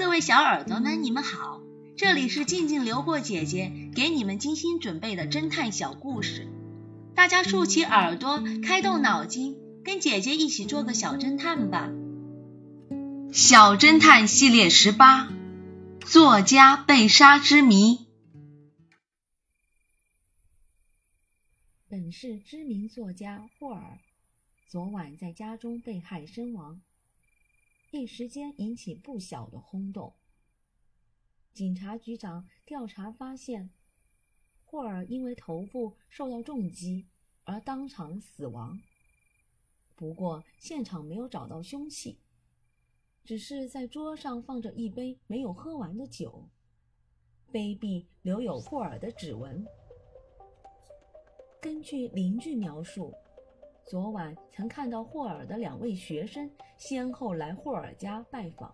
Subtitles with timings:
[0.00, 1.60] 各位小耳朵们，你们好，
[1.94, 6.48] 这里是静静流过姐姐给你们精心准备的侦探小故事，
[7.14, 11.90] 大家竖起耳朵，开动脑筋，跟姐姐一起做个小侦探吧。
[13.34, 15.28] 小侦探系列十八，
[16.00, 18.06] 作家被杀之谜。
[21.90, 23.98] 本市知名作家霍尔
[24.66, 26.80] 昨晚在家中被害身亡。
[27.90, 30.14] 一时间引起不小的轰动。
[31.52, 33.70] 警察局长调查发现，
[34.64, 37.06] 霍尔因为头部受到重击
[37.44, 38.80] 而当场死亡。
[39.96, 42.20] 不过现场没有找到凶器，
[43.24, 46.48] 只是在桌上放着一杯没有喝完的酒，
[47.50, 49.66] 杯壁留有霍尔的指纹。
[51.60, 53.12] 根据邻居描述。
[53.90, 58.72] 昨晚曾看到霍尔的两位学生先后来霍尔家拜访。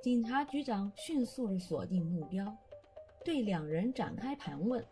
[0.00, 2.46] 警察局长迅速锁定目标，
[3.24, 4.86] 对两人展开盘问。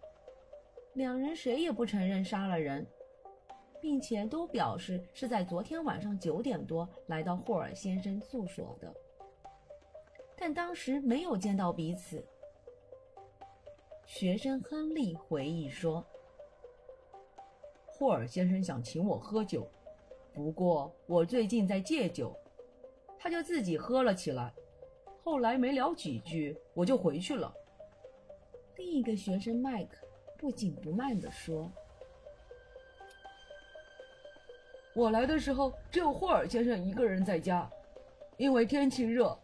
[0.95, 2.85] 两人谁也不承认杀了人，
[3.81, 8.93] 并且都表示是在昨天晚上九点多来到霍尔先生住所的，
[10.37, 12.27] 但当时没有见到彼此。
[14.05, 16.05] 学生亨利回忆说。
[18.01, 19.71] 霍尔先生想请我喝酒，
[20.33, 22.35] 不过我最近在戒酒，
[23.19, 24.51] 他就自己喝了起来。
[25.23, 27.53] 后来没聊几句，我就回去了。
[28.77, 30.07] 另一个学生麦克
[30.39, 31.71] 不紧不慢地说
[34.97, 37.71] ：“我来的时候只有霍尔先生一个人在家，
[38.39, 39.39] 因为天气热，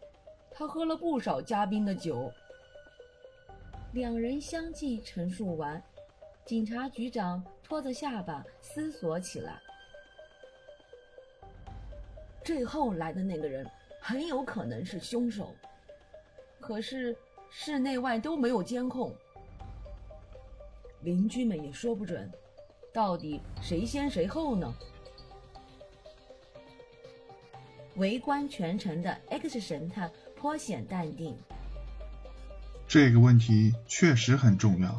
[0.49, 2.33] 他喝了不少嘉宾的酒。”
[3.93, 5.79] 两人相继陈述完。
[6.47, 9.59] 警察局长拖着下巴思索起来。
[12.41, 15.53] 最后来的那个人很有可能是凶手，
[16.61, 17.13] 可是
[17.49, 19.13] 室内外都没有监控，
[21.01, 22.31] 邻居们也说不准，
[22.93, 24.73] 到底谁先谁后呢？
[27.97, 31.37] 围观全程的 X 神探颇显淡定。
[32.87, 34.95] 这个问题确实很重要，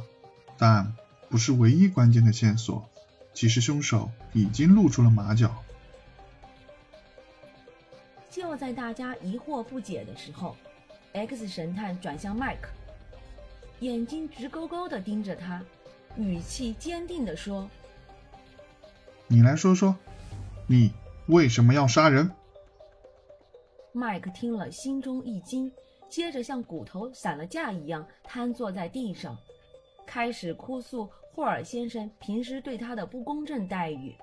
[0.58, 0.94] 但。
[1.28, 2.89] 不是唯一关键的线索，
[3.34, 5.62] 其实凶手已经露出了马脚。
[8.31, 10.56] 就在大家疑惑不解的时候
[11.12, 12.71] ，X 神探转向麦克，
[13.81, 15.62] 眼睛直勾勾的盯着他，
[16.17, 17.69] 语气坚定的说
[19.27, 19.97] ：“你来说说，
[20.67, 20.93] 你
[21.27, 22.31] 为什么要杀人？”
[23.93, 25.71] 麦克听了心中一惊，
[26.09, 29.37] 接着像骨头散了架一样瘫坐在地上。
[30.08, 34.16] 开始哭诉霍尔先生平时对他的不公正待遇。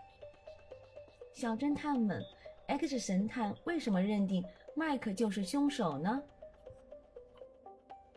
[1.32, 2.26] 小侦探们
[2.68, 4.44] ，X 神探为什么认定
[4.76, 6.24] 麦克就是凶手呢？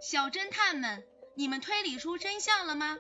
[0.00, 2.98] 小侦探们，你们推理出真相了吗？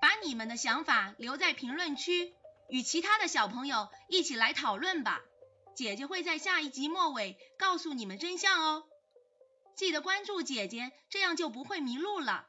[0.00, 2.34] 把你们的想法留在评论区，
[2.68, 5.22] 与其他的小朋友一起来讨论吧。
[5.76, 8.84] 姐姐会在下一集末尾告诉你们真相哦。
[9.76, 12.48] 记得关注姐姐，这样就不会迷路了。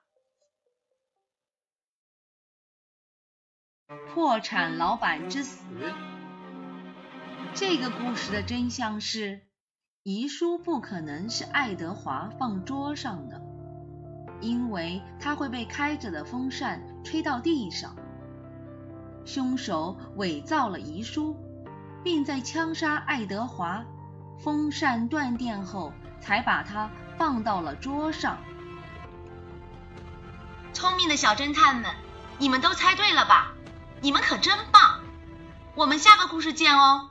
[4.13, 5.63] 破产老板之死。
[7.53, 9.41] 这个故事的真相是，
[10.01, 13.41] 遗书不可能是爱德华放桌上的，
[14.41, 17.95] 因为它会被开着的风扇吹到地上。
[19.23, 21.37] 凶手伪造了遗书，
[22.03, 23.85] 并在枪杀爱德华、
[24.39, 28.37] 风扇断电后，才把它放到了桌上。
[30.73, 31.91] 聪明的小侦探们，
[32.37, 33.54] 你们都猜对了吧？
[34.01, 34.99] 你们可真棒！
[35.75, 37.09] 我们下个故事见哦。